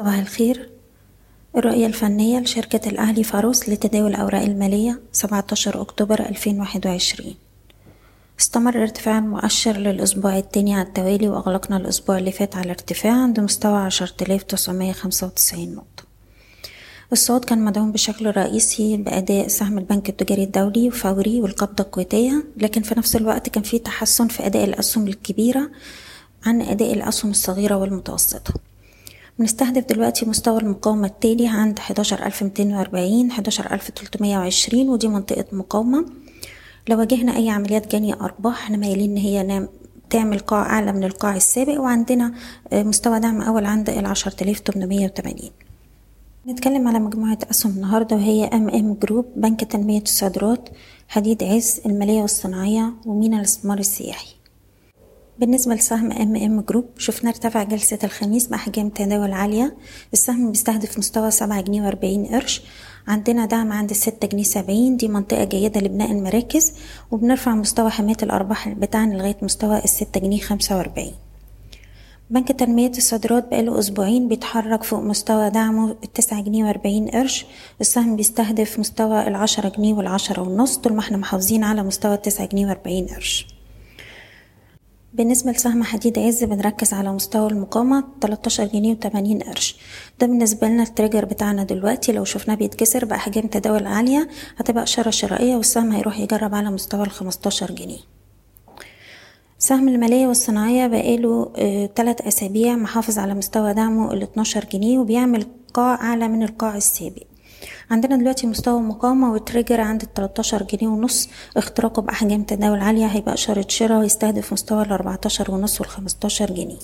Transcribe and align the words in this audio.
صباح 0.00 0.18
الخير. 0.18 0.70
الرؤية 1.56 1.86
الفنية 1.86 2.40
لشركة 2.40 2.88
الأهلي 2.88 3.24
فاروس 3.24 3.68
لتداول 3.68 4.10
الأوراق 4.10 4.42
المالية 4.42 5.00
17 5.12 5.80
أكتوبر 5.80 6.20
2021 6.20 7.34
استمر 8.40 8.82
ارتفاع 8.82 9.18
المؤشر 9.18 9.76
للأسبوع 9.76 10.38
التاني 10.38 10.74
على 10.74 10.88
التوالي 10.88 11.28
وأغلقنا 11.28 11.76
الأسبوع 11.76 12.18
اللي 12.18 12.32
فات 12.32 12.56
على 12.56 12.70
ارتفاع 12.70 13.22
عند 13.22 13.40
مستوى 13.40 13.78
10995 13.78 15.74
نقطة. 15.74 16.04
الصعود 17.12 17.44
كان 17.44 17.64
مدعوم 17.64 17.92
بشكل 17.92 18.36
رئيسي 18.36 18.96
بأداء 18.96 19.48
سهم 19.48 19.78
البنك 19.78 20.08
التجاري 20.08 20.44
الدولي 20.44 20.88
وفوري 20.88 21.40
والقبضة 21.40 21.84
الكويتية 21.84 22.44
لكن 22.56 22.82
في 22.82 22.94
نفس 22.98 23.16
الوقت 23.16 23.48
كان 23.48 23.62
في 23.62 23.78
تحسن 23.78 24.28
في 24.28 24.46
أداء 24.46 24.64
الأسهم 24.64 25.06
الكبيرة 25.06 25.70
عن 26.46 26.62
أداء 26.62 26.92
الأسهم 26.92 27.30
الصغيرة 27.30 27.76
والمتوسطة. 27.76 28.67
بنستهدف 29.38 29.84
دلوقتي 29.84 30.26
مستوى 30.26 30.60
المقاومة 30.60 31.06
التالي 31.06 31.48
عند 31.48 31.78
حداشر 31.78 32.26
ألف 32.26 32.42
ميتين 32.42 32.74
وأربعين 32.74 33.30
حداشر 33.30 33.72
ألف 33.72 33.90
تلتمية 33.90 34.38
وعشرين 34.38 34.88
ودي 34.88 35.08
منطقة 35.08 35.44
مقاومة. 35.52 36.06
لو 36.88 36.98
واجهنا 36.98 37.36
أي 37.36 37.50
عمليات 37.50 37.96
جني 37.96 38.14
أرباح 38.14 38.62
إحنا 38.62 38.76
مايلين 38.76 39.10
إن 39.10 39.16
هي 39.16 39.42
نام 39.42 39.68
تعمل 40.10 40.38
قاع 40.38 40.62
أعلى 40.62 40.92
من 40.92 41.04
القاع 41.04 41.36
السابق 41.36 41.80
وعندنا 41.80 42.34
مستوى 42.72 43.20
دعم 43.20 43.42
أول 43.42 43.66
عند 43.66 43.90
تمنمية 44.64 45.04
وتمانين. 45.04 45.50
نتكلم 46.46 46.88
على 46.88 46.98
مجموعة 46.98 47.38
أسهم 47.50 47.72
النهاردة 47.72 48.16
وهي 48.16 48.44
MM 48.44 48.94
Group 48.94 49.26
بنك 49.36 49.64
تنمية 49.64 50.02
الصادرات 50.02 50.68
حديد 51.08 51.44
عز 51.44 51.80
المالية 51.86 52.20
والصناعية 52.22 52.94
ومينا 53.06 53.36
الاستثمار 53.36 53.78
السياحي. 53.78 54.37
بالنسبة 55.38 55.74
لسهم 55.74 56.12
MM 56.12 56.60
Group 56.60 56.84
شفنا 56.98 57.30
ارتفع 57.30 57.62
جلسة 57.62 57.98
الخميس 58.04 58.46
بأحجام 58.46 58.88
تداول 58.88 59.32
عالية. 59.32 59.76
السهم 60.12 60.50
بيستهدف 60.50 60.98
مستوى 60.98 61.30
سبعة 61.30 61.60
جنيه 61.60 61.82
وأربعين 61.82 62.26
قرش. 62.26 62.62
عندنا 63.08 63.46
دعم 63.46 63.72
عند 63.72 63.92
ستة 63.92 64.28
جنيه 64.28 64.42
سبعين. 64.42 64.96
دي 64.96 65.08
منطقة 65.08 65.44
جيدة 65.44 65.80
لبناء 65.80 66.10
المراكز 66.10 66.72
وبنرفع 67.10 67.54
مستوى 67.54 67.90
حماية 67.90 68.16
الأرباح 68.22 68.68
بتاعنا 68.68 69.14
لغاية 69.14 69.36
مستوى 69.42 69.78
الستة 69.84 70.20
جنيه 70.20 70.40
خمسة 70.40 70.76
وأربعين. 70.76 71.12
بنك 72.30 72.52
تنمية 72.52 72.90
الصادرات 72.90 73.48
بقاله 73.48 73.78
أسبوعين 73.78 74.28
بيتحرك 74.28 74.82
فوق 74.82 75.00
مستوى 75.00 75.50
دعمه 75.50 75.96
التسعة 76.04 76.42
جنيه 76.42 76.64
وأربعين 76.64 77.08
قرش. 77.08 77.46
السهم 77.80 78.16
بيستهدف 78.16 78.78
مستوى 78.78 79.28
العشرة 79.28 79.68
جنيه 79.68 79.94
والعشرة 79.94 80.42
ونص. 80.42 80.76
طول 80.76 80.92
ما 80.92 81.00
إحنا 81.00 81.16
محافظين 81.16 81.64
على 81.64 81.82
مستوى 81.82 82.14
التسعة 82.14 82.46
جنيه 82.46 82.66
وأربعين 82.66 83.06
قرش. 83.06 83.57
بالنسبة 85.18 85.50
لسهم 85.52 85.82
حديد 85.82 86.18
عز 86.18 86.44
بنركز 86.44 86.92
على 86.92 87.12
مستوى 87.12 87.50
المقاومة 87.50 88.04
13 88.20 88.64
جنيه 88.66 88.92
وتمانين 88.92 89.38
قرش. 89.38 89.76
ده 90.20 90.26
بالنسبة 90.26 90.68
لنا 90.68 90.82
ال 90.82 90.87
trigger 90.87 91.24
بتاعنا 91.24 91.64
دلوقتي 91.64 92.12
لو 92.12 92.24
شفناه 92.24 92.54
بيتكسر 92.54 93.04
بأحجام 93.04 93.46
تداول 93.46 93.86
عالية 93.86 94.28
هتبقى 94.56 94.82
إشارة 94.82 95.10
شرائية 95.10 95.56
والسهم 95.56 95.92
هيروح 95.92 96.18
يجرب 96.18 96.54
على 96.54 96.70
مستوى 96.70 97.02
الخمستاشر 97.02 97.70
جنيه. 97.70 97.98
سهم 99.58 99.88
المالية 99.88 100.26
والصناعية 100.26 100.86
بقاله 100.86 101.52
آه 101.56 101.86
تلات 101.86 102.20
أسابيع 102.20 102.76
محافظ 102.76 103.18
على 103.18 103.34
مستوى 103.34 103.74
دعمه 103.74 104.12
ال 104.12 104.22
12 104.22 104.64
جنيه 104.72 104.98
وبيعمل 104.98 105.46
قاع 105.74 105.94
أعلى 105.94 106.28
من 106.28 106.42
القاع 106.42 106.76
السابق. 106.76 107.22
عندنا 107.90 108.16
دلوقتي 108.16 108.46
مستوى 108.46 108.80
مقاومة 108.80 109.32
و 109.32 109.38
trigger 109.38 109.80
عند 109.80 110.02
التلاتاشر 110.02 110.62
جنيه 110.62 110.88
ونص. 110.88 111.28
اختراقه 111.56 112.02
بأحجام 112.02 112.42
تداول 112.42 112.80
عالية 112.80 113.06
هيبقى 113.06 113.34
إشارة 113.34 113.66
شراء 113.68 113.98
ويستهدف 113.98 114.52
مستوى 114.52 114.82
الأربعتاشر 114.82 115.50
ونص 115.50 115.80
والخمستاشر 115.80 116.50
جنيه. 116.50 116.78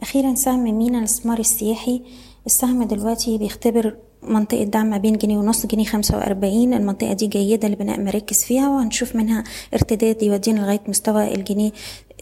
أخيرا 0.00 0.34
سهم 0.34 0.78
مينا 0.78 0.98
الاستثمار 0.98 1.38
السياحي. 1.38 2.02
السهم 2.46 2.82
دلوقتي 2.82 3.38
بيختبر 3.38 3.96
منطقة 4.22 4.64
دعم 4.64 4.86
ما 4.86 4.96
بين 4.96 5.18
جنيه 5.18 5.38
ونص 5.38 5.66
جنيه 5.66 5.84
خمسة 5.84 6.16
وأربعين. 6.16 6.74
المنطقة 6.74 7.12
دي 7.12 7.26
جيدة 7.26 7.68
لبناء 7.68 8.00
مراكز 8.00 8.44
فيها 8.44 8.68
وهنشوف 8.68 9.16
منها 9.16 9.44
ارتداد 9.74 10.22
يودينا 10.22 10.60
لغاية 10.60 10.82
مستوى 10.88 11.34
الجنيه 11.34 11.72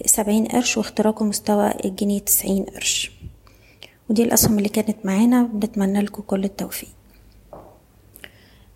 سبعين 0.06 0.46
قرش 0.46 0.76
واختراقه 0.76 1.24
مستوى 1.24 1.72
الجنيه 1.84 2.18
تسعين 2.18 2.64
قرش. 2.64 3.12
ودي 4.10 4.22
الأسهم 4.22 4.58
اللي 4.58 4.68
كانت 4.68 4.96
معانا 5.04 5.42
بنتمنى 5.42 6.00
لكم 6.00 6.22
كل 6.22 6.44
التوفيق. 6.44 6.88